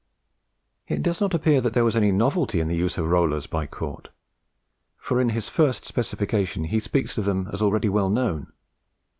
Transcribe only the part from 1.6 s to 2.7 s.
that there was any novelty in